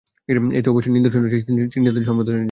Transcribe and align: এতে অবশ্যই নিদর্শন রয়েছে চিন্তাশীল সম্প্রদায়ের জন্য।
এতে 0.59 0.67
অবশ্যই 0.69 0.93
নিদর্শন 0.93 1.21
রয়েছে 1.21 1.37
চিন্তাশীল 1.73 2.05
সম্প্রদায়ের 2.09 2.27
জন্য। 2.27 2.39